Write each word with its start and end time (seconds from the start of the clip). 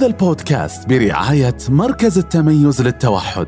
هذا 0.00 0.08
البودكاست 0.08 0.88
برعاية 0.88 1.56
مركز 1.68 2.18
التميز 2.18 2.82
للتوحد 2.82 3.46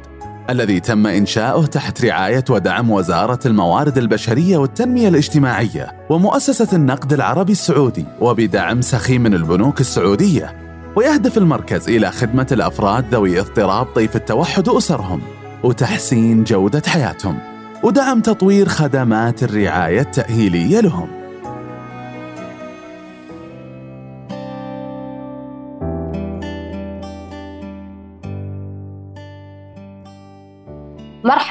الذي 0.51 0.80
تم 0.80 1.06
إنشاؤه 1.06 1.67
تحت 1.67 2.04
رعاية 2.04 2.44
ودعم 2.51 2.90
وزارة 2.90 3.38
الموارد 3.46 3.98
البشرية 3.98 4.56
والتنمية 4.56 5.08
الاجتماعية 5.08 6.06
ومؤسسة 6.10 6.76
النقد 6.76 7.12
العربي 7.12 7.53
السعودي 7.53 8.04
وبدعم 8.21 8.80
سخي 8.80 9.19
من 9.19 9.35
البنوك 9.35 9.80
السعودية 9.80 10.56
ويهدف 10.96 11.38
المركز 11.38 11.88
إلى 11.88 12.10
خدمة 12.10 12.46
الأفراد 12.53 13.14
ذوي 13.14 13.40
اضطراب 13.40 13.87
طيف 13.87 14.16
التوحد 14.16 14.69
وأسرهم 14.69 15.21
وتحسين 15.64 16.45
جودة 16.45 16.82
حياتهم 16.87 17.38
ودعم 17.82 18.20
تطوير 18.20 18.69
خدمات 18.69 19.42
الرعاية 19.42 20.00
التأهيلية 20.00 20.80
لهم. 20.80 21.21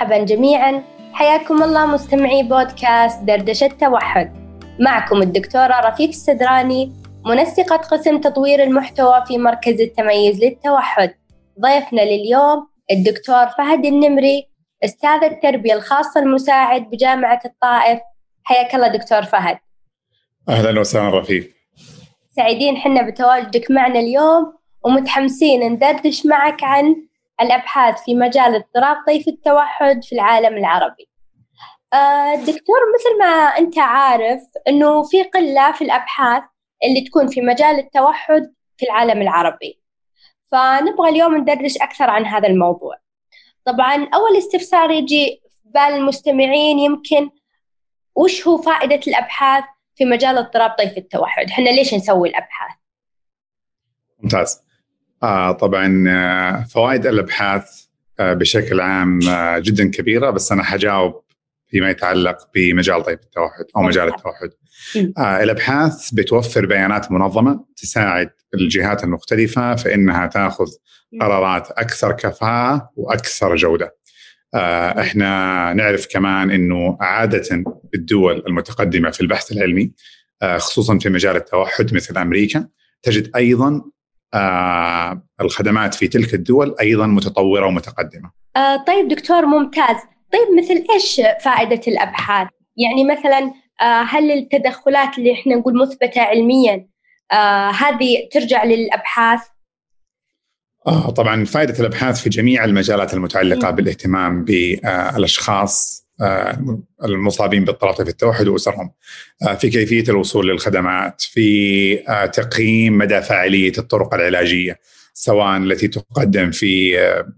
مرحبا 0.02 0.26
جميعا. 0.26 0.84
حياكم 1.14 1.64
الله 1.64 1.86
مستمعي 1.86 2.44
بودكاست 2.44 3.24
دردشة 3.24 3.68
توحد. 3.68 4.32
معكم 4.80 5.22
الدكتورة 5.22 5.80
رفيف 5.80 6.10
السدراني 6.10 6.92
منسقة 7.26 7.76
قسم 7.76 8.18
تطوير 8.18 8.64
المحتوى 8.64 9.24
في 9.28 9.38
مركز 9.38 9.82
التميز 9.82 10.44
للتوحد. 10.44 11.14
ضيفنا 11.60 12.02
لليوم 12.02 12.68
الدكتور 12.92 13.48
فهد 13.48 13.86
النمري 13.86 14.48
أستاذ 14.84 15.24
التربية 15.24 15.74
الخاصة 15.74 16.20
المساعد 16.20 16.90
بجامعة 16.90 17.42
الطائف. 17.46 18.00
حياك 18.44 18.76
الله 18.76 18.88
دكتور 18.88 19.24
فهد. 19.24 19.58
أهلا 20.50 20.80
وسهلا 20.80 21.20
رفيف. 21.20 21.54
سعيدين 22.36 22.78
حنا 22.78 23.02
بتواجدك 23.02 23.72
معنا 23.72 24.00
اليوم 24.00 24.54
ومتحمسين 24.86 25.74
ندردش 25.74 26.26
معك 26.26 26.64
عن 26.64 26.96
الأبحاث 27.42 28.04
في 28.04 28.16
مجال 28.16 28.56
اضطراب 28.56 28.98
طيف 29.08 29.28
التوحد 29.28 30.04
في 30.04 30.16
العالم 30.16 30.58
العربي. 30.58 31.10
آه، 31.94 32.36
دكتور 32.36 32.80
مثل 32.96 33.20
ما 33.20 33.26
أنت 33.58 33.80
عارف 33.80 34.42
أنه 34.68 35.04
في 35.04 35.24
قلة 35.24 35.72
في 35.72 35.84
الأبحاث 35.84 36.44
اللي 36.84 37.02
تكون 37.02 37.28
في 37.28 37.42
مجال 37.42 37.80
التوحد 37.80 38.54
في 38.78 38.86
العالم 38.86 39.22
العربي. 39.22 39.82
فنبغى 40.52 41.10
اليوم 41.10 41.38
ندردش 41.38 41.78
أكثر 41.78 42.10
عن 42.10 42.26
هذا 42.26 42.48
الموضوع. 42.48 42.96
طبعا 43.66 44.10
أول 44.14 44.38
استفسار 44.38 44.92
يجي 44.92 45.42
في 45.44 45.70
بال 45.70 45.82
المستمعين 45.82 46.80
يمكن 46.80 47.30
وش 48.16 48.48
هو 48.48 48.58
فائدة 48.58 49.00
الأبحاث 49.08 49.64
في 49.96 50.06
مجال 50.06 50.38
اضطراب 50.38 50.72
طيف 50.78 50.98
التوحد؟ 50.98 51.50
إحنا 51.50 51.70
ليش 51.70 51.94
نسوي 51.94 52.30
الأبحاث؟ 52.30 52.72
ممتاز. 54.20 54.71
آه 55.24 55.52
طبعا 55.52 56.06
آه، 56.10 56.64
فوائد 56.64 57.06
الأبحاث 57.08 57.82
آه 58.20 58.34
بشكل 58.34 58.80
عام 58.80 59.20
آه 59.30 59.60
جدا 59.60 59.92
كبيرة 59.92 60.30
بس 60.30 60.52
أنا 60.52 60.64
حجاوب 60.64 61.22
فيما 61.68 61.90
يتعلق 61.90 62.38
بمجال 62.56 63.04
طيف 63.04 63.20
التوحد 63.20 63.66
أو 63.76 63.82
مجال 63.82 64.08
التوحد. 64.08 64.50
آه 65.18 65.44
الأبحاث 65.44 66.10
بتوفر 66.14 66.66
بيانات 66.66 67.12
منظمة 67.12 67.66
تساعد 67.78 68.30
الجهات 68.54 69.04
المختلفة 69.04 69.76
في 69.76 69.94
انها 69.94 70.28
تاخذ 70.28 70.66
قرارات 71.22 71.72
أكثر 71.72 72.12
كفاءة 72.12 72.90
وأكثر 72.96 73.56
جودة. 73.56 73.96
آه 74.54 75.02
إحنا 75.02 75.74
نعرف 75.74 76.08
كمان 76.12 76.52
إنه 76.52 76.98
عادة 77.02 77.64
الدول 77.96 78.44
المتقدمة 78.48 79.10
في 79.12 79.22
البحث 79.22 79.52
العلمي 79.52 79.92
آه 80.42 80.58
خصوصا 80.58 80.98
في 80.98 81.10
مجال 81.10 81.36
التوحد 81.36 81.94
مثل 81.94 82.18
أمريكا 82.18 82.68
تجد 83.04 83.32
أيضا 83.36 83.82
الخدمات 85.42 85.94
في 85.94 86.08
تلك 86.08 86.34
الدول 86.34 86.76
أيضا 86.82 87.08
متطورة 87.08 87.68
ومتقدمة. 87.68 88.32
آه 88.56 88.84
طيب 88.88 89.08
دكتور 89.08 89.46
ممتاز، 89.46 89.96
طيب 90.34 90.64
مثل 90.64 90.86
إيش 90.94 91.22
فائدة 91.44 91.82
الأبحاث؟ 91.88 92.48
يعني 92.78 93.04
مثلا 93.04 93.54
آه 93.82 94.02
هل 94.04 94.32
التدخلات 94.32 95.18
اللي 95.18 95.34
إحنا 95.34 95.56
نقول 95.56 95.78
مثبتة 95.82 96.22
علميا 96.22 96.88
آه 97.32 97.72
هذه 97.72 98.28
ترجع 98.32 98.64
للأبحاث؟ 98.64 99.42
آه 100.88 101.10
طبعا 101.10 101.46
فائدة 101.46 101.80
الأبحاث 101.80 102.22
في 102.22 102.30
جميع 102.30 102.64
المجالات 102.64 103.14
المتعلقة 103.14 103.72
م. 103.72 103.76
بالاهتمام 103.76 104.44
بالأشخاص 104.44 106.02
آه، 106.02 106.11
المصابين 107.04 107.66
باضطراب 107.66 107.96
في 107.96 108.02
التوحد 108.02 108.48
وأسرهم. 108.48 108.92
آه، 109.48 109.54
في 109.54 109.70
كيفية 109.70 110.04
الوصول 110.10 110.50
للخدمات 110.50 111.22
في 111.22 112.10
آه، 112.10 112.26
تقييم 112.26 112.98
مدى 112.98 113.22
فاعلية 113.22 113.74
الطرق 113.78 114.14
العلاجية 114.14 114.80
سواء 115.14 115.58
التي 115.58 115.88
تقدم 115.88 116.52
في 116.52 116.92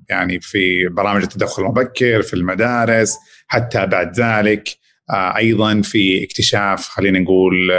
يعني 0.10 0.40
في 0.40 0.88
برامج 0.88 1.22
التدخل 1.22 1.64
المبكر 1.64 2.22
في 2.22 2.34
المدارس 2.34 3.18
حتى 3.48 3.86
بعد 3.86 4.20
ذلك 4.20 4.70
أيضا 5.12 5.82
في 5.82 6.24
اكتشاف 6.24 6.90
خلينا 6.90 7.20
نقول 7.20 7.72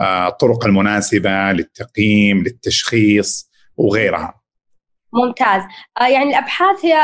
الطرق 0.00 0.66
المناسبة 0.66 1.52
للتقييم 1.52 2.42
للتشخيص 2.42 3.50
وغيرها. 3.76 4.40
ممتاز. 5.12 5.62
يعني 6.00 6.30
الأبحاث 6.30 6.84
هي 6.84 6.96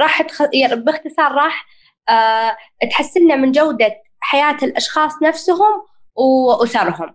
راح 0.00 0.22
تخ... 0.22 0.40
يعني 0.54 0.76
باختصار 0.76 1.32
راح 1.32 1.66
آه، 2.08 2.56
تحسن 2.90 3.40
من 3.40 3.52
جودة 3.52 4.02
حياة 4.20 4.56
الأشخاص 4.62 5.12
نفسهم 5.22 5.86
وأسرهم 6.14 7.14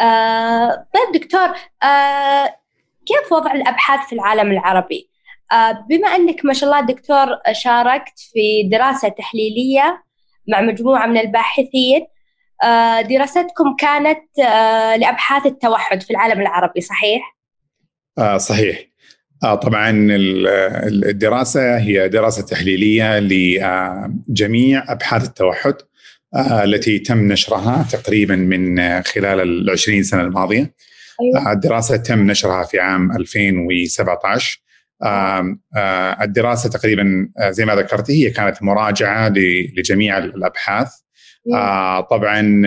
آه، 0.00 0.86
طيب 0.94 1.22
دكتور 1.22 1.48
آه، 1.82 2.56
كيف 3.06 3.32
وضع 3.32 3.52
الأبحاث 3.52 4.08
في 4.08 4.12
العالم 4.12 4.52
العربي؟ 4.52 5.10
بما 5.88 6.08
أنك 6.08 6.44
ما 6.44 6.52
شاء 6.52 6.70
الله 6.70 6.80
دكتور 6.80 7.26
شاركت 7.52 8.18
في 8.18 8.68
دراسة 8.72 9.08
تحليلية 9.08 10.04
مع 10.48 10.60
مجموعة 10.60 11.06
من 11.06 11.18
الباحثين 11.18 12.06
دراستكم 13.10 13.76
كانت 13.78 14.38
لأبحاث 14.98 15.46
التوحد 15.46 16.02
في 16.02 16.10
العالم 16.10 16.40
العربي 16.40 16.80
صحيح؟ 16.80 17.36
صحيح 18.36 18.78
آه 19.44 19.54
طبعا 19.54 19.90
الدراسة 21.10 21.78
هي 21.78 22.08
دراسة 22.08 22.42
تحليلية 22.42 23.18
لجميع 23.18 24.92
أبحاث 24.92 25.24
التوحد 25.24 25.74
آه، 26.34 26.64
التي 26.64 26.98
تم 26.98 27.32
نشرها 27.32 27.86
تقريبا 27.92 28.36
من 28.36 28.78
خلال 29.02 29.40
ال 29.40 29.70
20 29.70 30.02
سنة 30.02 30.22
الماضية. 30.22 30.74
أيوة. 31.20 31.52
الدراسة 31.52 31.96
تم 31.96 32.30
نشرها 32.30 32.64
في 32.64 32.78
عام 32.78 33.12
2017 33.16 34.60
الدراسة 36.22 36.70
تقريبا 36.70 37.28
آه، 37.38 37.50
زي 37.50 37.64
ما 37.64 37.74
ذكرت 37.74 38.10
هي 38.10 38.30
كانت 38.30 38.62
مراجعة 38.62 39.32
لجميع 39.76 40.18
الأبحاث. 40.18 40.88
أيوة. 41.46 42.00
طبعا 42.00 42.62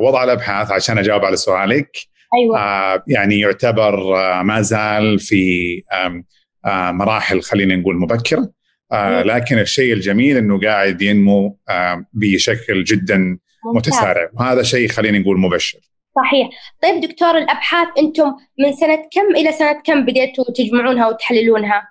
وضع 0.00 0.24
الأبحاث 0.24 0.72
عشان 0.72 0.98
أجاوب 0.98 1.24
على 1.24 1.36
سؤالك 1.36 2.09
أيوة. 2.34 2.58
آه 2.58 3.04
يعني 3.08 3.40
يعتبر 3.40 4.16
آه 4.16 4.42
ما 4.42 4.60
زال 4.60 5.18
في 5.18 5.82
آه 5.92 6.24
آه 6.64 6.92
مراحل 6.92 7.42
خلينا 7.42 7.76
نقول 7.76 7.96
مبكرة 7.96 8.50
آه. 8.92 9.22
لكن 9.22 9.58
الشيء 9.58 9.92
الجميل 9.92 10.36
إنه 10.36 10.60
قاعد 10.60 11.02
ينمو 11.02 11.58
آه 11.68 12.04
بشكل 12.12 12.84
جدا 12.84 13.38
ممتاز. 13.64 13.92
متسارع 13.92 14.30
وهذا 14.34 14.62
شيء 14.62 14.88
خلينا 14.88 15.18
نقول 15.18 15.38
مبشر 15.38 15.78
صحيح 16.16 16.48
طيب 16.82 17.00
دكتور 17.00 17.38
الأبحاث 17.38 17.88
أنتم 17.98 18.32
من 18.58 18.72
سنة 18.72 18.96
كم 19.12 19.36
إلى 19.36 19.52
سنة 19.52 19.82
كم 19.84 20.06
بديتوا 20.06 20.44
تجمعونها 20.54 21.08
وتحللونها 21.08 21.90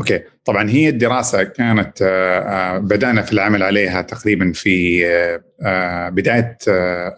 أوكي 0.00 0.20
طبعا 0.44 0.70
هي 0.70 0.88
الدراسة 0.88 1.42
كانت 1.42 2.02
آه، 2.02 2.40
آه، 2.40 2.78
بدأنا 2.78 3.22
في 3.22 3.32
العمل 3.32 3.62
عليها 3.62 4.02
تقريبا 4.02 4.52
في 4.54 5.06
آه، 5.66 6.08
بداية 6.08 6.58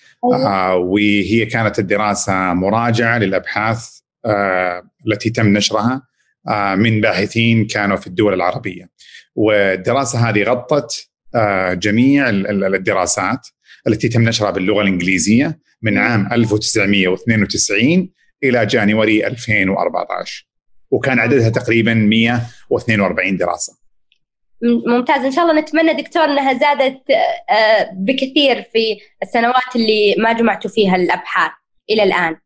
وهي 0.73 1.45
كانت 1.45 1.79
الدراسة 1.79 2.53
مراجعة 2.53 3.17
للأبحاث 3.17 3.89
آه 4.25 4.83
التي 5.07 5.29
تم 5.29 5.57
نشرها 5.57 6.01
آه 6.47 6.75
من 6.75 7.01
باحثين 7.01 7.65
كانوا 7.67 7.97
في 7.97 8.07
الدول 8.07 8.33
العربية. 8.33 8.89
والدراسة 9.35 10.29
هذه 10.29 10.43
غطت 10.43 11.09
آه 11.35 11.73
جميع 11.73 12.29
الدراسات 12.29 13.47
التي 13.87 14.09
تم 14.09 14.21
نشرها 14.21 14.51
باللغة 14.51 14.81
الإنجليزية 14.81 15.59
من 15.81 15.97
عام 15.97 16.29
1992 16.33 18.09
إلى 18.43 18.65
جانوري 18.65 19.27
2014 19.27 20.47
وكان 20.91 21.19
عددها 21.19 21.49
تقريبا 21.49 21.93
142 21.93 23.37
دراسة. 23.37 23.86
ممتاز 24.61 25.25
إن 25.25 25.31
شاء 25.31 25.45
الله 25.45 25.61
نتمنى 25.61 25.93
دكتور 25.93 26.23
إنها 26.23 26.53
زادت 26.53 27.11
آه، 27.49 27.89
بكثير 27.93 28.61
في 28.61 28.97
السنوات 29.23 29.75
اللي 29.75 30.15
ما 30.17 30.33
جمعتوا 30.33 30.71
فيها 30.71 30.95
الأبحاث 30.95 31.51
إلى 31.89 32.03
الآن. 32.03 32.37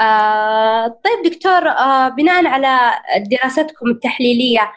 آه، 0.00 0.86
طيب 0.86 1.32
دكتور 1.32 1.68
آه، 1.68 2.08
بناء 2.08 2.46
على 2.46 2.92
دراستكم 3.18 3.86
التحليلية 3.90 4.72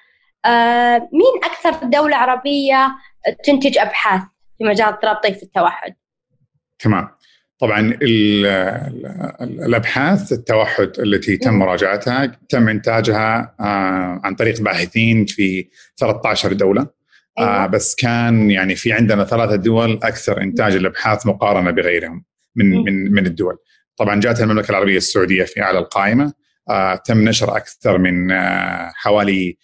مين 1.11 1.43
أكثر 1.43 1.87
دولة 1.87 2.15
عربية 2.17 2.95
تنتج 3.43 3.77
أبحاث 3.77 4.21
في 4.57 4.63
مجال 4.63 4.87
اضطراب 4.87 5.15
طيف 5.15 5.43
التوحد؟ 5.43 5.95
تمام. 6.79 7.16
طبعا 7.59 7.97
الأبحاث 9.41 10.31
التوحد 10.31 10.91
التي 10.99 11.37
تم 11.37 11.53
مراجعتها 11.53 12.25
تم 12.49 12.69
إنتاجها 12.69 13.55
آه، 13.59 14.21
عن 14.23 14.35
طريق 14.35 14.61
باحثين 14.61 15.25
في 15.25 15.67
13 15.97 16.53
دولة. 16.53 16.87
أيوة. 17.39 17.67
بس 17.67 17.95
كان 17.95 18.51
يعني 18.51 18.75
في 18.75 18.93
عندنا 18.93 19.23
ثلاثة 19.23 19.55
دول 19.55 19.99
أكثر 20.03 20.41
إنتاج 20.41 20.75
الأبحاث 20.75 21.27
مقارنة 21.27 21.71
بغيرهم 21.71 22.25
من 22.55 22.83
من 22.83 23.11
من 23.11 23.25
الدول. 23.25 23.57
طبعا 23.97 24.19
جاءت 24.19 24.41
المملكة 24.41 24.69
العربية 24.69 24.97
السعودية 24.97 25.43
في 25.43 25.61
أعلى 25.61 25.79
القائمة. 25.79 26.33
تم 27.05 27.29
نشر 27.29 27.57
أكثر 27.57 27.97
من 27.97 28.33
حوالي 28.93 29.57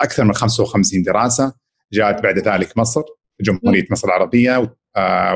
أكثر 0.00 0.24
من 0.24 0.32
55 0.34 1.02
دراسة. 1.02 1.52
جاءت 1.92 2.22
بعد 2.22 2.38
ذلك 2.38 2.78
مصر 2.78 3.02
جمهورية 3.40 3.86
مصر 3.90 4.08
العربية 4.08 4.56
آه، 4.56 4.76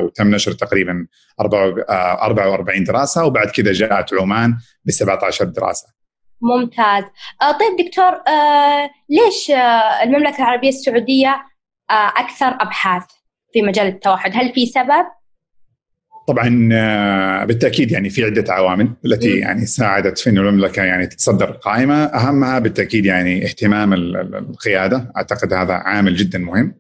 وتم 0.03 0.35
نشر 0.35 0.53
تقريبا 0.53 1.07
44 1.41 2.81
آه، 2.81 2.85
دراسة 2.85 3.25
وبعد 3.25 3.51
كذا 3.51 3.73
جاءت 3.73 4.15
عمان 4.15 4.57
ب 4.85 4.91
17 4.91 5.45
دراسة. 5.45 5.87
ممتاز. 6.41 7.05
آه، 7.43 7.53
طيب 7.53 7.87
دكتور 7.87 8.13
ليش 9.11 9.51
المملكة 10.03 10.39
العربية 10.39 10.69
السعودية 10.69 11.45
أكثر 11.91 12.47
أبحاث 12.47 13.05
في 13.53 13.63
مجال 13.63 13.87
التوحد؟ 13.87 14.33
هل 14.35 14.53
في 14.53 14.67
سبب؟ 14.67 15.07
طبعا 16.29 16.49
بالتأكيد 17.45 17.91
يعني 17.91 18.11
في 18.11 18.25
عدة 18.25 18.53
عوامل 18.53 18.93
التي 19.05 19.39
يعني 19.39 19.67
ساعدت 19.67 20.19
في 20.19 20.31
انه 20.31 20.41
المملكة 20.41 20.83
يعني 20.83 21.07
تتصدر 21.07 21.51
القائمه 21.51 22.05
أهمها 22.05 22.59
بالتأكيد 22.59 23.07
يعني 23.07 23.45
اهتمام 23.45 23.93
القيادة 23.93 25.13
أعتقد 25.17 25.53
هذا 25.53 25.73
عامل 25.73 26.17
جدا 26.17 26.39
مهم 26.39 26.75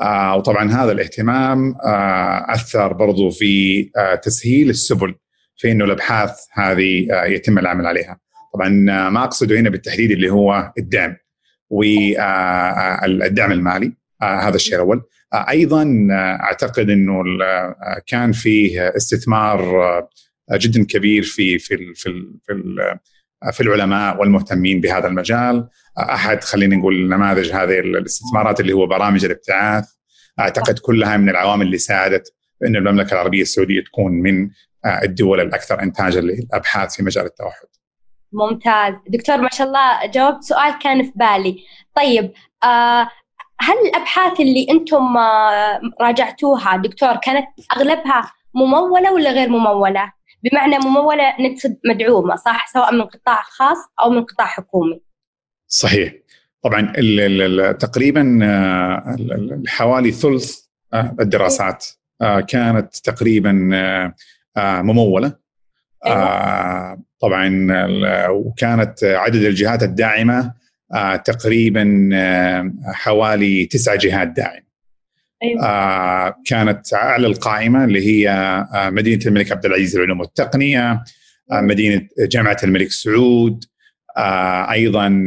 آه 0.00 0.36
وطبعا 0.36 0.70
هذا 0.70 0.92
الاهتمام 0.92 1.74
آه 1.84 2.46
أثر 2.48 2.92
برضو 2.92 3.30
في 3.30 3.80
آه 3.96 4.14
تسهيل 4.14 4.70
السبل 4.70 5.14
في 5.56 5.72
إنه 5.72 5.84
الأبحاث 5.84 6.38
هذه 6.52 7.06
آه 7.12 7.24
يتم 7.24 7.58
العمل 7.58 7.86
عليها. 7.86 8.20
طبعا 8.54 8.66
آه، 8.68 9.10
ما 9.10 9.24
أقصده 9.24 9.60
هنا 9.60 9.70
بالتحديد 9.70 10.10
اللي 10.10 10.30
هو 10.30 10.72
الدعم 10.78 11.16
والدعم 11.70 13.50
آه، 13.50 13.54
المالي 13.54 13.92
هذا 14.22 14.54
الشيء 14.54 14.74
الأول. 14.74 15.02
أيضا 15.34 16.08
أعتقد 16.40 16.90
إنه 16.90 17.22
كان 18.06 18.32
فيه 18.32 18.88
استثمار 18.96 19.60
جدا 20.52 20.84
كبير 20.84 21.22
في 21.22 21.58
في 21.58 21.94
في 21.94 22.38
في, 22.46 22.62
في 23.52 23.60
العلماء 23.60 24.20
والمهتمين 24.20 24.80
بهذا 24.80 25.06
المجال 25.06 25.68
أحد 25.98 26.44
خلينا 26.44 26.76
نقول 26.76 27.08
نماذج 27.08 27.52
هذه 27.52 27.80
الاستثمارات 27.80 28.60
اللي 28.60 28.72
هو 28.72 28.86
برامج 28.86 29.24
الابتعاث 29.24 29.84
أعتقد 30.40 30.78
كلها 30.78 31.16
من 31.16 31.28
العوامل 31.28 31.66
اللي 31.66 31.78
ساعدت 31.78 32.34
إن 32.66 32.76
المملكة 32.76 33.12
العربية 33.12 33.42
السعودية 33.42 33.84
تكون 33.84 34.12
من 34.12 34.50
آه، 34.84 35.02
الدول 35.02 35.40
الأكثر 35.40 35.82
انتاجا 35.82 36.20
للأبحاث 36.20 36.96
في 36.96 37.02
مجال 37.02 37.26
التوحد. 37.26 37.66
ممتاز، 38.32 38.94
دكتور 39.08 39.36
ما 39.36 39.48
شاء 39.52 39.66
الله 39.66 40.06
جاوبت 40.06 40.42
سؤال 40.42 40.78
كان 40.78 41.02
في 41.02 41.12
بالي. 41.14 41.56
طيب 41.96 42.32
آه 42.64 43.08
هل 43.60 43.74
الأبحاث 43.88 44.40
اللي 44.40 44.66
أنتم 44.70 45.16
آه 45.16 45.80
راجعتوها 46.00 46.76
دكتور 46.76 47.16
كانت 47.16 47.46
أغلبها 47.76 48.32
ممولة 48.54 49.12
ولا 49.12 49.30
غير 49.30 49.48
ممولة؟ 49.48 50.12
بمعنى 50.42 50.78
مموله 50.78 51.34
نقصد 51.40 51.76
مدعومة 51.84 52.36
صح 52.36 52.66
سواء 52.72 52.94
من 52.94 53.02
قطاع 53.02 53.42
خاص 53.42 53.78
أو 54.02 54.10
من 54.10 54.24
قطاع 54.24 54.46
حكومي. 54.46 55.00
صحيح 55.66 56.12
طبعا 56.62 56.92
تقريبا 57.72 58.38
آه، 58.42 59.62
حوالي 59.66 60.12
ثلث 60.12 60.60
آه، 60.92 61.16
الدراسات 61.20 61.86
آه، 62.22 62.40
كانت 62.40 62.96
تقريبا 62.96 63.52
ممولة 64.58 65.32
أيوة. 66.06 67.02
طبعا 67.20 67.68
وكانت 68.30 69.04
عدد 69.04 69.42
الجهات 69.42 69.82
الداعمة 69.82 70.52
تقريبا 71.24 72.08
حوالي 72.84 73.66
تسع 73.66 73.94
جهات 73.94 74.28
داعمه 74.28 74.69
أيوة. 75.42 76.34
كانت 76.46 76.94
اعلى 76.94 77.26
القائمة 77.26 77.84
اللي 77.84 78.06
هي 78.06 78.64
مدينة 78.74 79.26
الملك 79.26 79.52
عبد 79.52 79.66
العزيز 79.66 79.96
للعلوم 79.96 80.20
والتقنية 80.20 81.04
مدينة 81.52 82.08
جامعة 82.18 82.56
الملك 82.64 82.90
سعود 82.90 83.64
آه، 84.16 84.70
أيضا 84.70 85.24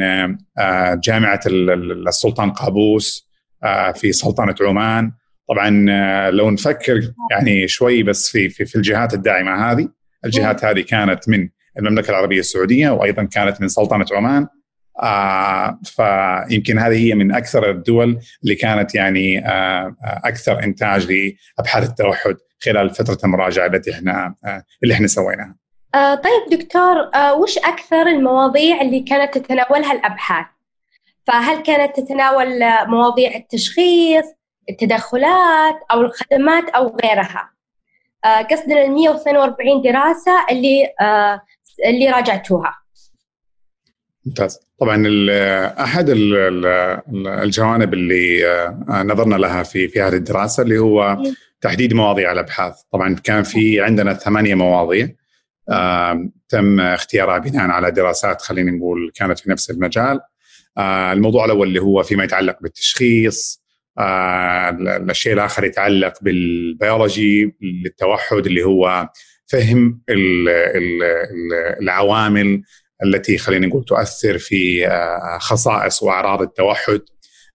آه، 0.59 1.01
جامعة 1.03 1.39
السلطان 1.47 2.51
قابوس 2.51 3.29
آه، 3.63 3.91
في 3.91 4.11
سلطنة 4.11 4.55
عمان 4.61 5.11
طبعا 5.49 5.69
لو 6.31 6.49
نفكر 6.51 7.13
يعني 7.31 7.67
شوي 7.67 8.03
بس 8.03 8.29
في 8.29 8.49
في, 8.49 8.65
في 8.65 8.75
الجهات 8.75 9.13
الداعمة 9.13 9.71
هذه 9.71 9.89
الجهات 10.25 10.65
هذه 10.65 10.81
كانت 10.81 11.29
من 11.29 11.49
المملكة 11.79 12.09
العربية 12.09 12.39
السعودية 12.39 12.89
وأيضا 12.89 13.23
كانت 13.23 13.61
من 13.61 13.67
سلطنة 13.67 14.05
عمان 14.11 14.47
آه 15.01 15.79
فيمكن 15.83 16.79
هذه 16.79 17.07
هي 17.07 17.15
من 17.15 17.35
أكثر 17.35 17.69
الدول 17.69 18.19
اللي 18.43 18.55
كانت 18.55 18.95
يعني 18.95 19.47
آه 19.47 19.95
أكثر 20.25 20.63
إنتاج 20.63 21.11
لأبحاث 21.11 21.89
التوحد 21.89 22.35
خلال 22.65 22.89
فترة 22.89 23.17
المراجعة 23.23 23.65
التي 23.65 23.91
إحنا 23.91 24.35
آه 24.45 24.63
اللي 24.83 24.93
إحنا 24.93 25.07
سويناها. 25.07 25.55
آه 25.95 26.15
طيب 26.15 26.59
دكتور 26.59 27.15
آه 27.15 27.33
وش 27.33 27.57
أكثر 27.57 28.01
المواضيع 28.07 28.81
اللي 28.81 28.99
كانت 28.99 29.37
تتناولها 29.37 29.91
الأبحاث؟ 29.91 30.45
فهل 31.27 31.63
كانت 31.63 31.99
تتناول 31.99 32.59
مواضيع 32.87 33.35
التشخيص، 33.35 34.25
التدخلات 34.69 35.75
أو 35.91 36.01
الخدمات 36.01 36.69
أو 36.69 36.97
غيرها؟ 37.03 37.49
آه 38.25 38.41
قصدنا 38.41 38.81
ال 38.85 38.91
142 38.91 39.81
دراسة 39.81 40.31
اللي 40.51 40.93
آه 41.01 41.41
اللي 41.85 42.09
راجعتوها. 42.09 42.82
ممتاز. 44.25 44.59
طبعا 44.79 45.05
أحد 45.83 46.05
الجوانب 47.25 47.93
اللي 47.93 48.47
آه، 48.47 49.03
نظرنا 49.03 49.35
لها 49.35 49.63
في 49.63 49.87
في 49.87 50.01
هذه 50.01 50.13
الدراسة 50.13 50.63
اللي 50.63 50.77
هو 50.79 51.23
تحديد 51.61 51.93
مواضيع 51.93 52.31
الأبحاث، 52.31 52.73
طبعا 52.91 53.15
كان 53.15 53.43
في 53.43 53.81
عندنا 53.81 54.13
ثمانية 54.13 54.55
مواضيع 54.55 55.09
تم 56.49 56.79
اختيارها 56.79 57.37
بناء 57.37 57.69
على 57.69 57.91
دراسات 57.91 58.41
خلينا 58.41 58.71
نقول 58.71 59.11
كانت 59.15 59.39
في 59.39 59.49
نفس 59.49 59.71
المجال. 59.71 60.19
آه، 60.77 61.13
الموضوع 61.13 61.45
الأول 61.45 61.67
اللي 61.67 61.81
هو 61.81 62.03
فيما 62.03 62.23
يتعلق 62.23 62.57
بالتشخيص 62.61 63.63
آه، 63.97 64.69
الشيء 65.09 65.33
الآخر 65.33 65.63
يتعلق 65.63 66.13
بالبيولوجي 66.21 67.55
للتوحد 67.61 68.45
اللي 68.45 68.63
هو 68.63 69.09
فهم 69.47 70.01
العوامل 71.81 72.63
التي 73.05 73.37
خلينا 73.37 73.67
نقول 73.67 73.85
تؤثر 73.85 74.37
في 74.37 74.87
آه، 74.87 75.37
خصائص 75.37 76.03
وأعراض 76.03 76.41
التوحد. 76.41 77.01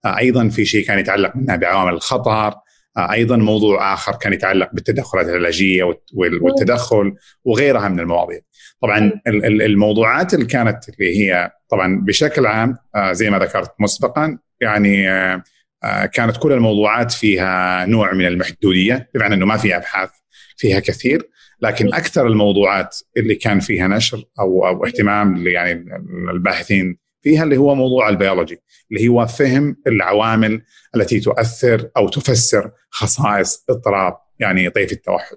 أيضا 0.07 0.49
في 0.49 0.64
شيء 0.64 0.87
كان 0.87 0.99
يتعلق 0.99 1.37
منها 1.37 1.57
بعوامل 1.57 1.92
الخطر. 1.92 2.54
آه، 2.97 3.12
أيضا 3.12 3.37
موضوع 3.37 3.95
آخر 3.95 4.16
كان 4.16 4.33
يتعلق 4.33 4.71
بالتدخلات 4.73 5.26
العلاجية 5.26 5.83
والتدخل 6.14 7.14
وغيرها 7.45 7.88
من 7.88 8.00
المواضيع. 8.00 8.40
طبعا 8.83 9.12
الموضوعات 9.26 10.35
اللي 10.35 10.47
كانت 10.47 10.88
اللي 10.88 11.18
هي 11.18 11.50
طبعا 11.68 12.00
بشكل 12.00 12.47
عام 12.47 12.76
آه، 12.95 13.12
زي 13.12 13.30
ما 13.30 13.38
ذكرت 13.38 13.75
مسبقا 13.80 14.38
يعني 14.61 15.11
آه، 15.11 16.07
كانت 16.12 16.37
كل 16.37 16.52
الموضوعات 16.52 17.12
فيها 17.12 17.87
نوع 17.87 18.12
من 18.12 18.26
المحدودية 18.26 19.11
بمعنى 19.14 19.35
إنه 19.35 19.47
ما 19.47 19.57
في 19.57 19.76
أبحاث 19.76 20.11
فيها 20.57 20.80
كثير. 20.80 21.30
لكن 21.61 21.95
أكثر 21.95 22.27
الموضوعات 22.27 22.99
اللي 23.17 23.35
كان 23.35 23.61
فيها 23.61 23.88
نشر 23.88 24.25
أو 24.41 24.67
أو 24.67 24.87
اهتمام 24.87 25.47
يعني 25.47 25.85
الباحثين 26.33 26.99
فيها 27.23 27.45
اللي 27.45 27.57
هو 27.57 27.75
موضوع 27.75 28.09
البيولوجي 28.09 28.62
اللي 28.91 29.09
هو 29.09 29.27
فهم 29.27 29.77
العوامل 29.87 30.62
التي 30.97 31.21
تؤثر 31.21 31.91
أو 31.97 32.09
تفسر 32.09 32.71
خصائص 32.91 33.65
اضطراب 33.71 34.17
يعني 34.41 34.71
طيف 34.71 34.93
التوحد. 34.93 35.37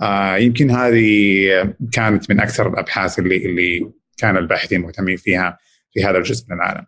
آه 0.00 0.36
يمكن 0.36 0.70
هذه 0.70 1.48
كانت 1.92 2.30
من 2.30 2.40
أكثر 2.40 2.68
الأبحاث 2.68 3.18
اللي 3.18 3.36
اللي 3.36 3.90
كان 4.18 4.36
الباحثين 4.36 4.80
مهتمين 4.80 5.16
فيها 5.16 5.58
في 5.92 6.04
هذا 6.04 6.18
الجزء 6.18 6.46
من 6.48 6.56
العالم. 6.56 6.86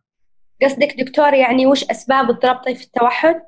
قصدك 0.63 0.95
دكتور 0.99 1.35
يعني 1.35 1.67
وش 1.67 1.85
أسباب 1.85 2.31
اضطراب 2.31 2.57
طيف 2.57 2.83
التوحد؟ 2.83 3.43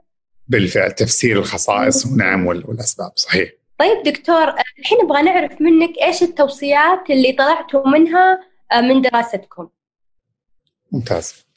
بالفعل 0.48 0.92
تفسير 0.92 1.38
الخصائص 1.38 2.06
ونعم 2.06 2.46
والأسباب 2.46 3.12
صحيح. 3.16 3.57
طيب 3.78 4.02
دكتور 4.04 4.48
الحين 4.78 4.98
نبغى 5.04 5.22
نعرف 5.22 5.60
منك 5.60 5.90
إيش 6.02 6.22
التوصيات 6.22 7.10
اللي 7.10 7.32
طلعتوا 7.32 7.88
منها 7.88 8.40
آه، 8.72 8.80
من 8.80 9.02
دراستكم؟ 9.02 9.68
ممتاز. 10.92 11.48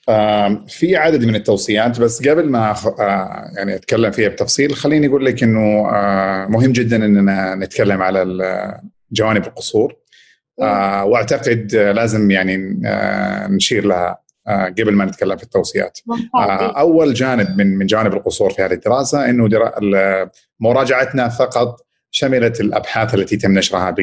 في 0.67 0.95
عدد 0.95 1.25
من 1.25 1.35
التوصيات 1.35 1.99
بس 1.99 2.27
قبل 2.27 2.49
ما 2.49 2.75
آه، 2.99 3.51
يعني 3.57 3.75
أتكلم 3.75 4.11
فيها 4.11 4.29
بتفصيل 4.29 4.75
خليني 4.75 5.07
أقول 5.07 5.25
لك 5.25 5.43
إنه 5.43 5.89
آه، 5.89 6.45
مهم 6.45 6.71
جدا 6.71 7.05
إننا 7.05 7.55
نتكلم 7.55 8.01
على 8.01 8.23
جوانب 9.11 9.47
القصور 9.47 9.95
آه، 10.61 11.05
وأعتقد 11.05 11.75
لازم 11.75 12.31
يعني 12.31 12.79
نشير 13.49 13.85
لها 13.85 14.21
قبل 14.47 14.91
ما 14.91 15.05
نتكلم 15.05 15.37
في 15.37 15.43
التوصيات. 15.43 15.99
أول 16.77 17.13
جانب 17.13 17.57
من 17.57 17.77
من 17.77 17.85
جانب 17.85 18.13
القصور 18.13 18.49
في 18.49 18.61
هذه 18.61 18.73
الدراسة 18.73 19.29
إنه 19.29 19.49
مراجعتنا 20.59 21.29
فقط 21.29 21.85
شملت 22.11 22.61
الأبحاث 22.61 23.13
التي 23.13 23.37
تم 23.37 23.57
نشرها 23.57 23.95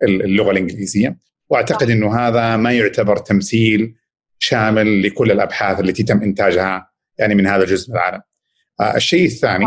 باللغة 0.00 0.50
الإنجليزية 0.50 1.16
وأعتقد 1.48 1.90
إنه 1.90 2.16
هذا 2.18 2.56
ما 2.56 2.72
يعتبر 2.72 3.16
تمثيل 3.16 3.94
شامل 4.38 5.02
لكل 5.02 5.30
الأبحاث 5.30 5.80
التي 5.80 6.02
تم 6.02 6.22
إنتاجها 6.22 6.90
يعني 7.18 7.34
من 7.34 7.46
هذا 7.46 7.62
الجزء 7.64 7.90
من 7.90 7.96
العالم. 7.96 8.20
آه 8.80 8.96
الشيء 8.96 9.24
الثاني 9.26 9.66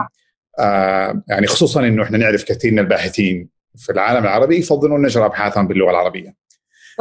آه 0.59 1.23
يعني 1.27 1.47
خصوصا 1.47 1.79
إنه 1.87 2.03
إحنا 2.03 2.17
نعرف 2.17 2.43
كثير 2.43 2.71
من 2.71 2.79
الباحثين 2.79 3.49
في 3.77 3.91
العالم 3.91 4.23
العربي 4.23 4.57
يفضلون 4.57 5.01
نشر 5.05 5.25
أبحاثهم 5.25 5.67
باللغة 5.67 5.89
العربية. 5.91 6.35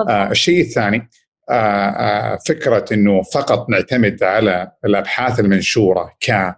آه 0.09 0.31
الشيء 0.31 0.61
الثاني 0.61 1.09
فكرة 2.47 2.85
إنه 2.93 3.23
فقط 3.23 3.71
نعتمد 3.71 4.23
على 4.23 4.73
الأبحاث 4.85 5.41
المنشورة 5.41 6.13
ك 6.27 6.57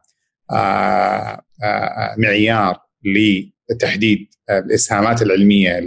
معيار 2.18 2.80
لتحديد 3.70 4.34
الإسهامات 4.50 5.22
العلمية 5.22 5.86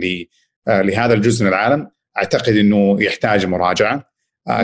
لهذا 0.67 1.13
الجزء 1.13 1.43
من 1.43 1.49
العالم 1.49 1.91
أعتقد 2.17 2.55
إنه 2.55 3.03
يحتاج 3.03 3.45
مراجعة 3.45 4.09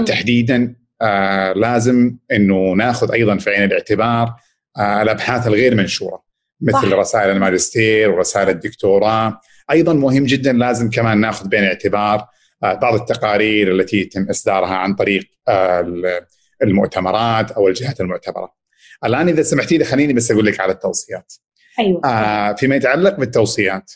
تحديدا 0.06 0.76
لازم 1.56 2.18
إنه 2.32 2.74
ناخذ 2.74 3.12
أيضا 3.12 3.38
في 3.38 3.50
عين 3.50 3.64
الاعتبار 3.64 4.36
الأبحاث 4.80 5.48
الغير 5.48 5.76
منشورة 5.76 6.26
مثل 6.62 6.92
صح. 6.92 6.94
رسائل 6.94 7.30
الماجستير 7.30 8.12
ورسائل 8.12 8.50
الدكتوراه 8.50 9.40
أيضا 9.72 9.94
مهم 9.94 10.24
جدا 10.24 10.54
لازم 10.54 10.90
كمان 10.90 11.22
ناخذ 11.22 11.48
بعين 11.48 11.64
الاعتبار 11.64 12.28
بعض 12.62 12.94
التقارير 12.94 13.72
التي 13.72 13.98
يتم 13.98 14.30
إصدارها 14.30 14.76
عن 14.76 14.94
طريق 14.96 15.24
المؤتمرات 16.64 17.52
أو 17.52 17.68
الجهات 17.68 18.02
المعتبرة. 18.02 18.56
الآن 19.06 19.30
إذا 19.30 19.44
سمحتي 19.44 19.78
لي 19.78 19.86
خليني 19.86 20.14
بس 20.14 20.32
أقول 20.32 20.46
لك 20.46 20.60
على 20.60 20.72
التوصيات. 20.72 21.34
أيوه. 21.80 22.02
آه 22.06 22.54
فيما 22.54 22.76
يتعلق 22.76 23.16
بالتوصيات. 23.20 23.92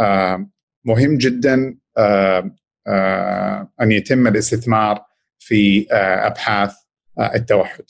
آه 0.00 0.46
مهم 0.84 1.16
جدا 1.18 1.76
آه 1.98 2.50
آه 2.86 3.68
أن 3.80 3.92
يتم 3.92 4.26
الاستثمار 4.26 5.04
في 5.38 5.86
آه 5.92 6.26
أبحاث 6.26 6.74
آه 7.18 7.34
التوحد. 7.34 7.84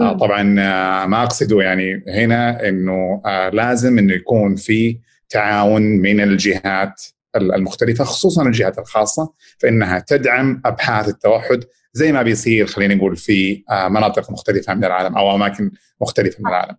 آه 0.00 0.12
طبعا 0.12 0.40
آه 0.60 1.06
ما 1.06 1.22
أقصده 1.22 1.60
يعني 1.60 2.04
هنا 2.08 2.68
إنه 2.68 3.22
آه 3.26 3.48
لازم 3.48 3.98
إنه 3.98 4.12
يكون 4.14 4.56
في 4.56 4.98
تعاون 5.28 5.82
من 5.82 6.20
الجهات 6.20 7.02
المختلفة 7.36 8.04
خصوصا 8.04 8.42
الجهات 8.42 8.78
الخاصة 8.78 9.32
فإنها 9.58 9.98
تدعم 9.98 10.62
أبحاث 10.64 11.08
التوحد 11.08 11.64
زي 11.92 12.12
ما 12.12 12.22
بيصير 12.22 12.66
خلينا 12.66 12.94
نقول 12.94 13.16
في 13.16 13.64
آه، 13.70 13.88
مناطق 13.88 14.30
مختلفة 14.30 14.74
من 14.74 14.84
العالم 14.84 15.16
أو 15.16 15.34
أماكن 15.34 15.70
مختلفة 16.00 16.36
من 16.40 16.46
العالم. 16.48 16.76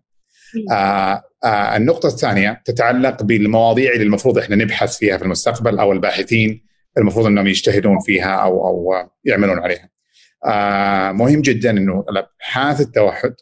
آه 0.70 0.74
آه 0.74 1.22
النقطة 1.44 2.06
الثانية 2.06 2.62
تتعلق 2.64 3.22
بالمواضيع 3.22 3.92
اللي 3.92 4.04
المفروض 4.04 4.38
إحنا 4.38 4.56
نبحث 4.56 4.98
فيها 4.98 5.16
في 5.16 5.24
المستقبل 5.24 5.78
أو 5.78 5.92
الباحثين 5.92 6.64
المفروض 6.98 7.26
أنهم 7.26 7.46
يجتهدون 7.46 8.00
فيها 8.00 8.34
أو 8.34 8.68
أو 8.68 8.92
يعملون 9.24 9.58
عليها. 9.58 9.88
آه 10.44 11.12
مهم 11.12 11.40
جدا 11.40 11.70
أنه 11.70 12.04
أبحاث 12.08 12.80
التوحد 12.80 13.34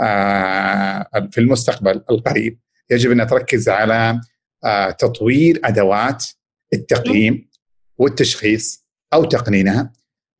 آه 0.00 1.06
في 1.32 1.40
المستقبل 1.40 2.02
القريب 2.10 2.58
يجب 2.90 3.10
أن 3.10 3.26
تركز 3.26 3.68
على 3.68 4.20
آه 4.64 4.90
تطوير 4.90 5.60
أدوات 5.64 6.24
التقييم 6.72 7.50
والتشخيص 7.98 8.86
أو 9.12 9.24
تقنينها 9.24 9.92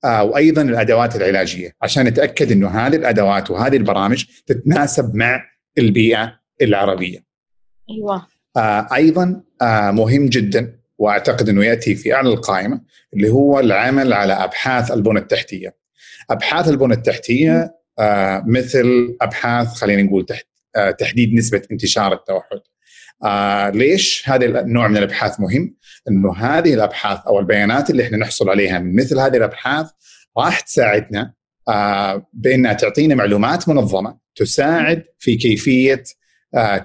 آه، 0.05 0.23
وأيضا 0.23 0.63
الأدوات 0.63 1.17
العلاجية 1.17 1.77
عشان 1.83 2.05
نتأكد 2.07 2.53
إنه 2.53 2.69
هذه 2.69 2.97
الأدوات 2.97 3.51
وهذه 3.51 3.77
البرامج 3.77 4.25
تتناسب 4.47 5.15
مع 5.15 5.43
البيئة 5.79 6.40
العربية. 6.63 7.25
أيوه. 7.91 8.27
آه، 8.57 8.89
أيضا 8.95 9.43
آه، 9.63 9.91
مهم 9.91 10.27
جدا 10.27 10.81
وأعتقد 10.99 11.49
إنه 11.49 11.65
يأتي 11.65 11.95
في 11.95 12.15
أعلى 12.15 12.29
القائمة 12.29 12.81
اللي 13.15 13.29
هو 13.29 13.61
العمل 13.61 14.13
على 14.13 14.33
أبحاث 14.33 14.91
البنى 14.91 15.19
التحتية. 15.19 15.77
أبحاث 16.31 16.69
البنى 16.69 16.95
التحتية 16.95 17.75
مثل 18.47 19.17
أبحاث 19.21 19.75
خلينا 19.75 20.03
نقول 20.03 20.27
تحت 20.27 20.47
تحديد 20.99 21.35
نسبة 21.35 21.63
انتشار 21.73 22.13
التوحد. 22.13 22.61
آه 23.25 23.71
ليش 23.71 24.29
هذا 24.29 24.61
النوع 24.61 24.89
من 24.89 24.97
الأبحاث 24.97 25.41
مهم؟ 25.41 25.77
إنه 26.09 26.37
هذه 26.37 26.75
الأبحاث 26.75 27.19
أو 27.27 27.39
البيانات 27.39 27.91
اللي 27.91 28.03
إحنا 28.03 28.17
نحصل 28.17 28.49
عليها 28.51 28.79
من 28.79 28.97
مثل 28.97 29.19
هذه 29.19 29.37
الأبحاث 29.37 29.91
راح 30.39 30.61
تساعدنا 30.61 31.33
آه 31.69 32.27
بأنها 32.33 32.73
تعطينا 32.73 33.15
معلومات 33.15 33.69
منظمة 33.69 34.19
تساعد 34.35 35.05
في 35.19 35.37
كيفية 35.37 36.03
آه 36.03 36.20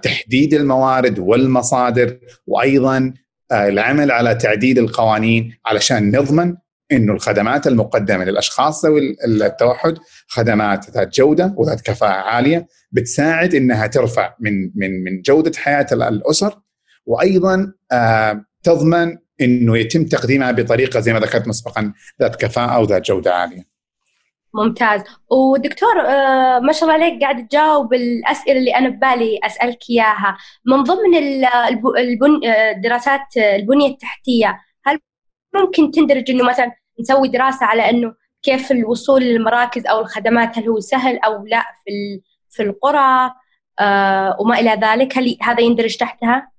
تحديد 0.02 0.54
الموارد 0.54 1.20
والمصادر 1.20 2.20
وأيضا 2.48 3.14
آه 3.52 3.68
العمل 3.68 4.12
على 4.12 4.36
تعديل 4.36 4.80
القوانين 4.80 5.58
علشان 5.66 6.18
نضمن 6.18 6.56
إنه 6.92 7.14
الخدمات 7.14 7.68
المقدمة 7.68 8.24
للأشخاص 8.24 8.86
ذوي 8.86 9.16
التوحد 9.26 9.98
خدمات 10.28 10.90
ذات 10.90 11.16
جودة 11.16 11.54
وذات 11.58 11.82
كفاءة 11.82 12.12
عالية 12.12 12.68
بتساعد 12.92 13.56
إنها 13.56 13.88
ترفع 13.88 14.36
من 14.40 14.72
من 14.76 15.04
من 15.04 15.22
جودة 15.22 15.52
حياة 15.58 15.88
الأسر 15.92 16.60
وأيضا 17.06 17.74
آه 17.92 18.46
تضمن 18.64 19.18
إنه 19.42 19.78
يتم 19.78 20.06
تقديمها 20.06 20.52
بطريقة 20.52 21.00
زي 21.00 21.14
ما 21.14 21.20
ذكرت 21.20 21.48
مسبقا 21.48 21.94
ذات 22.22 22.36
كفاءة 22.36 22.80
وذات 22.80 23.06
جودة 23.06 23.34
عالية. 23.34 23.75
ممتاز. 24.56 25.04
ودكتور 25.32 26.02
آه 26.02 26.60
ما 26.60 26.72
شاء 26.72 26.84
الله 26.84 26.94
عليك 27.06 27.22
قاعد 27.22 27.48
تجاوب 27.48 27.94
الأسئلة 27.94 28.60
اللي 28.60 28.76
أنا 28.76 28.90
ببالي 28.90 29.40
أسألك 29.44 29.80
إياها. 29.90 30.38
من 30.66 30.84
ضمن 30.84 31.16
البن 31.98 32.46
آه، 32.48 32.72
دراسات 32.72 33.38
البنية 33.38 33.88
التحتية 33.90 34.60
هل 34.86 35.00
ممكن 35.56 35.92
تندرج 35.92 36.32
إنه 36.32 36.44
مثلا 36.44 36.72
نسوي 37.00 37.28
دراسة 37.28 37.66
على 37.66 37.90
إنه 37.90 38.14
كيف 38.44 38.72
الوصول 38.72 39.22
للمراكز 39.22 39.88
أو 39.88 40.00
الخدمات؟ 40.02 40.58
هل 40.58 40.70
هو 40.70 40.80
سهل 40.80 41.18
أو 41.20 41.46
لا 41.46 41.64
في 41.86 42.22
في 42.50 42.64
القرى؟ 42.64 43.32
آه 43.80 44.38
وما 44.40 44.60
إلى 44.60 44.72
ذلك. 44.72 45.18
هل 45.18 45.38
هذا 45.42 45.62
يندرج 45.62 45.98
تحتها؟ 45.98 46.55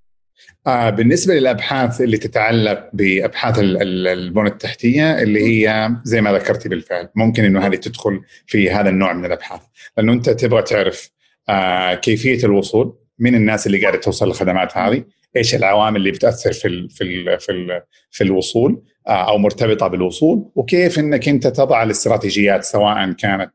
آه 0.67 0.91
بالنسبة 0.91 1.35
للأبحاث 1.35 2.01
اللي 2.01 2.19
تتعلق 2.19 2.91
بأبحاث 2.93 3.55
البنى 3.59 4.49
التحتية 4.49 5.23
اللي 5.23 5.45
هي 5.45 5.91
زي 6.05 6.21
ما 6.21 6.33
ذكرتي 6.33 6.69
بالفعل 6.69 7.09
ممكن 7.15 7.45
إنه 7.45 7.67
هذه 7.67 7.77
تدخل 7.77 8.21
في 8.47 8.71
هذا 8.71 8.89
النوع 8.89 9.13
من 9.13 9.25
الأبحاث. 9.25 9.61
لأنه 9.97 10.13
أنت 10.13 10.31
تبغى 10.31 10.63
تعرف 10.63 11.11
آه 11.49 11.95
كيفية 11.95 12.45
الوصول 12.45 12.99
من 13.19 13.35
الناس 13.35 13.67
اللي 13.67 13.83
قاعدة 13.83 13.99
توصل 13.99 14.27
للخدمات 14.27 14.79
هذه 14.79 15.05
إيش 15.37 15.55
العوامل 15.55 15.97
اللي 15.97 16.11
بتأثر 16.11 16.53
في 16.53 16.69
ال 16.69 16.91
في 16.91 17.05
ال 17.05 17.41
في 17.41 17.53
ال 17.53 17.83
في 18.11 18.25
الوصول 18.25 18.83
آه، 19.09 19.31
أو 19.31 19.39
مرتبطة 19.39 19.87
بالوصول 19.87 20.51
وكيف 20.55 20.99
إنك 20.99 21.29
أنت 21.29 21.47
تضع 21.47 21.83
الاستراتيجيات 21.83 22.65
سواء 22.65 23.13
كانت 23.13 23.53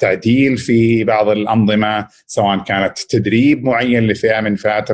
تعديل 0.00 0.56
في 0.56 1.04
بعض 1.04 1.28
الأنظمة 1.28 2.08
سواء 2.26 2.64
كانت 2.64 2.98
تدريب 2.98 3.64
معين 3.64 4.06
لفئة 4.06 4.40
من 4.40 4.56
فئات 4.56 4.90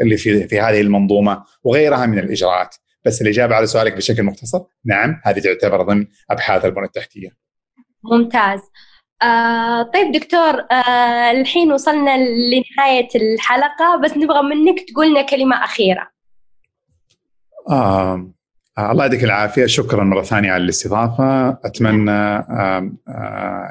اللي 0.00 0.16
في 0.16 0.48
في 0.48 0.60
هذه 0.60 0.80
المنظومة 0.80 1.44
وغيرها 1.64 2.06
من 2.06 2.18
الإجراءات. 2.18 2.76
بس 3.04 3.22
الاجابه 3.22 3.54
على 3.54 3.66
سؤالك 3.66 3.96
بشكل 3.96 4.22
مختصر 4.22 4.60
نعم 4.84 5.20
هذه 5.24 5.40
تعتبر 5.40 5.82
ضمن 5.82 6.06
أبحاث 6.30 6.64
البنى 6.64 6.84
التحتية. 6.86 7.28
ممتاز. 8.04 8.60
آه 9.22 9.82
طيب 9.82 10.12
دكتور 10.12 10.60
آه 10.72 11.30
الحين 11.30 11.72
وصلنا 11.72 12.16
لنهاية 12.18 13.08
الحلقة 13.14 14.00
بس 14.04 14.16
نبغى 14.16 14.42
منك 14.42 14.90
تقول 14.90 15.10
لنا 15.10 15.22
كلمة 15.22 15.64
أخيرة. 15.64 16.10
آه 17.70 18.32
الله 18.90 19.04
يعطيك 19.04 19.24
العافية. 19.24 19.66
شكرا 19.66 20.04
مرة 20.04 20.22
ثانية 20.22 20.52
على 20.52 20.64
الاستضافة. 20.64 21.48
أتمنى 21.50 22.10
آه 22.10 22.90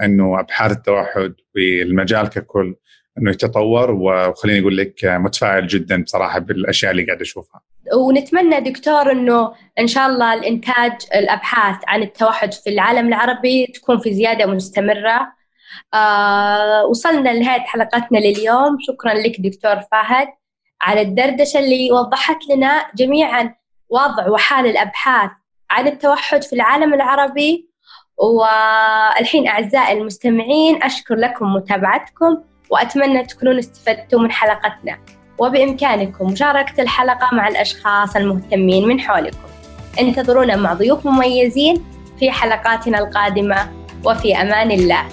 أنه 0.04 0.40
أبحاث 0.40 0.72
التوحد 0.72 1.34
والمجال 1.56 2.28
ككل 2.28 2.76
أنه 3.18 3.32
يتطور 3.32 3.92
وخليني 3.92 4.60
أقول 4.60 4.78
لك 4.78 4.94
متفائل 5.06 5.68
جدا 5.68 6.04
بصراحة 6.04 6.40
بالأشياء 6.40 6.92
اللي 6.92 7.04
قاعد 7.04 7.22
أشوفها. 7.22 7.62
ونتمنى 7.96 8.60
دكتور 8.60 9.12
إنه 9.12 9.52
إن 9.80 9.88
شاء 9.88 10.08
الله 10.08 10.34
الإنتاج 10.34 10.92
الأبحاث 11.16 11.76
عن 11.88 12.02
التوحد 12.02 12.54
في 12.54 12.70
العالم 12.70 13.08
العربي 13.08 13.66
تكون 13.66 14.00
في 14.00 14.14
زيادة 14.14 14.46
مستمرة. 14.46 15.34
آه 15.94 16.86
وصلنا 16.86 17.30
لنهاية 17.30 17.62
حلقتنا 17.62 18.18
لليوم. 18.18 18.78
شكرا 18.80 19.14
لك 19.14 19.42
دكتور 19.42 19.76
فهد 19.92 20.28
على 20.82 21.02
الدردشة 21.02 21.60
اللي 21.60 21.92
وضحت 21.92 22.38
لنا 22.50 22.86
جميعا. 22.96 23.59
وضع 23.90 24.30
وحال 24.30 24.66
الأبحاث 24.66 25.32
عن 25.72 25.88
التوحد 25.88 26.44
في 26.44 26.54
العالم 26.54 26.94
العربي. 26.94 27.70
والحين 28.18 29.48
أعزائي 29.48 29.98
المستمعين 29.98 30.84
أشكر 30.84 31.16
لكم 31.16 31.54
متابعتكم 31.54 32.38
وأتمنى 32.70 33.26
تكونون 33.26 33.58
استفدتوا 33.58 34.20
من 34.20 34.32
حلقتنا. 34.32 34.98
وبإمكانكم 35.38 36.28
مشاركة 36.28 36.82
الحلقة 36.82 37.36
مع 37.36 37.48
الأشخاص 37.48 38.16
المهتمين 38.16 38.88
من 38.88 39.02
حولكم. 39.02 39.48
انتظرونا 40.00 40.56
مع 40.56 40.74
ضيوف 40.74 41.06
مميزين 41.06 41.86
في 42.20 42.32
حلقاتنا 42.32 43.00
القادمة. 43.00 43.70
وفي 44.06 44.42
أمان 44.42 44.72
الله. 44.72 45.06